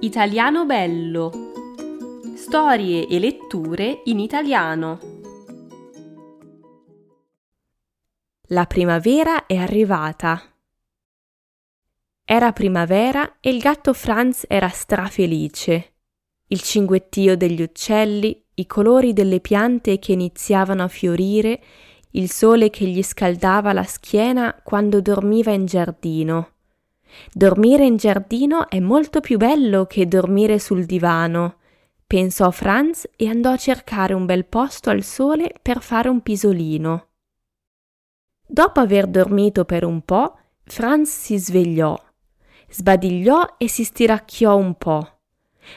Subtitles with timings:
[0.00, 1.32] Italiano bello.
[2.36, 4.98] Storie e letture in italiano.
[8.48, 10.42] La primavera è arrivata.
[12.22, 15.94] Era primavera e il gatto Franz era strafelice.
[16.48, 21.62] Il cinguettio degli uccelli, i colori delle piante che iniziavano a fiorire,
[22.10, 26.55] il sole che gli scaldava la schiena quando dormiva in giardino.
[27.32, 31.56] Dormire in giardino è molto più bello che dormire sul divano,
[32.06, 37.08] pensò Franz e andò a cercare un bel posto al sole per fare un pisolino.
[38.46, 42.00] Dopo aver dormito per un po', Franz si svegliò,
[42.68, 45.10] sbadigliò e si stiracchiò un po'.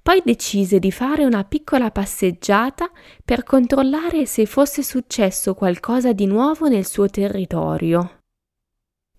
[0.00, 2.88] Poi decise di fare una piccola passeggiata
[3.24, 8.21] per controllare se fosse successo qualcosa di nuovo nel suo territorio.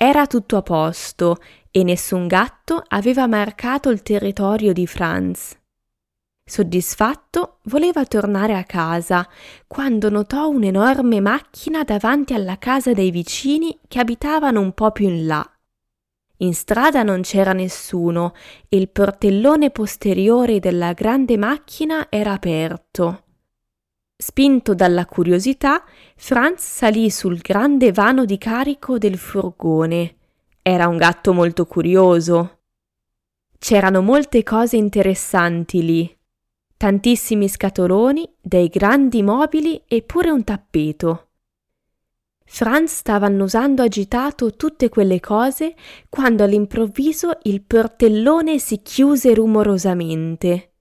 [0.05, 1.37] Era tutto a posto
[1.71, 5.57] e nessun gatto aveva marcato il territorio di Franz.
[6.43, 9.25] Soddisfatto, voleva tornare a casa
[9.65, 15.25] quando notò un'enorme macchina davanti alla casa dei vicini che abitavano un po' più in
[15.25, 15.49] là.
[16.39, 18.33] In strada non c'era nessuno
[18.67, 23.22] e il portellone posteriore della grande macchina era aperto.
[24.15, 25.83] Spinto dalla curiosità,
[26.15, 30.15] Franz salì sul grande vano di carico del furgone.
[30.61, 32.59] Era un gatto molto curioso.
[33.57, 36.17] C'erano molte cose interessanti lì.
[36.77, 41.29] Tantissimi scatoloni, dei grandi mobili e pure un tappeto.
[42.45, 45.75] Franz stava annusando agitato tutte quelle cose
[46.07, 50.72] quando all'improvviso il portellone si chiuse rumorosamente.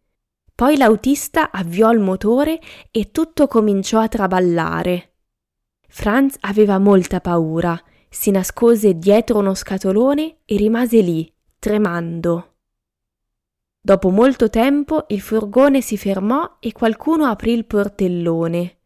[0.55, 5.15] Poi l'autista avviò il motore e tutto cominciò a traballare.
[5.89, 12.55] Franz aveva molta paura, si nascose dietro uno scatolone e rimase lì, tremando.
[13.81, 18.77] Dopo molto tempo il furgone si fermò e qualcuno aprì il portellone.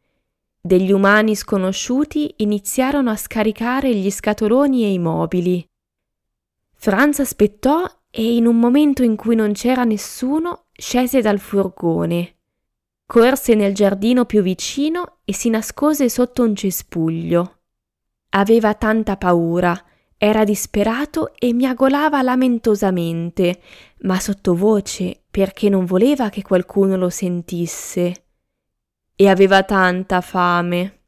[0.58, 5.68] Degli umani sconosciuti iniziarono a scaricare gli scatoloni e i mobili.
[6.72, 12.34] Franz aspettò e in un momento in cui non c'era nessuno scese dal furgone.
[13.06, 17.58] Corse nel giardino più vicino e si nascose sotto un cespuglio.
[18.30, 19.80] Aveva tanta paura,
[20.18, 23.60] era disperato e miagolava lamentosamente,
[24.00, 28.24] ma sottovoce perché non voleva che qualcuno lo sentisse.
[29.14, 31.00] E aveva tanta fame.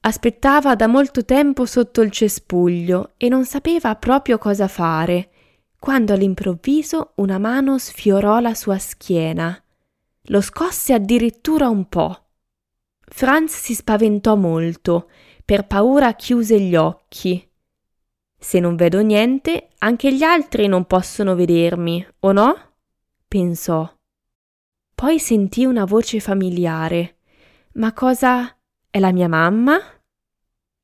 [0.00, 5.30] Aspettava da molto tempo sotto il cespuglio e non sapeva proprio cosa fare
[5.78, 9.62] quando all'improvviso una mano sfiorò la sua schiena.
[10.28, 12.24] Lo scosse addirittura un po'.
[13.00, 15.08] Franz si spaventò molto,
[15.44, 17.48] per paura chiuse gli occhi.
[18.38, 22.74] Se non vedo niente, anche gli altri non possono vedermi, o no?
[23.28, 23.90] pensò.
[24.94, 27.18] Poi sentì una voce familiare.
[27.74, 28.56] Ma cosa?
[28.90, 29.78] È la mia mamma?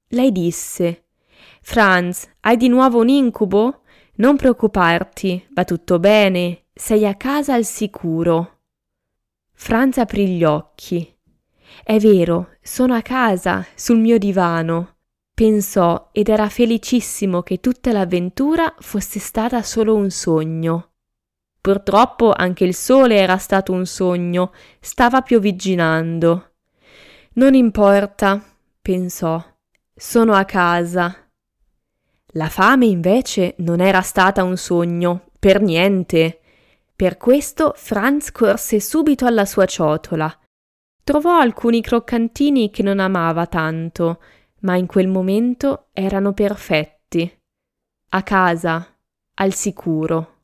[0.09, 1.07] Lei disse:
[1.63, 3.82] Franz, hai di nuovo un incubo?
[4.23, 8.61] Non preoccuparti, va tutto bene, sei a casa al sicuro.
[9.53, 11.13] Franz aprì gli occhi.
[11.83, 14.99] È vero, sono a casa, sul mio divano.
[15.35, 20.93] Pensò ed era felicissimo che tutta l'avventura fosse stata solo un sogno.
[21.61, 26.53] Purtroppo anche il sole era stato un sogno, stava piovigginando.
[27.33, 28.41] Non importa,
[28.81, 29.45] pensò,
[29.93, 31.22] sono a casa.
[32.33, 36.41] La fame invece non era stata un sogno, per niente.
[36.95, 40.35] Per questo Franz corse subito alla sua ciotola.
[41.05, 44.23] Trovò alcuni croccantini che non amava tanto,
[44.61, 47.41] ma in quel momento erano perfetti.
[48.11, 48.97] A casa,
[49.35, 50.42] al sicuro.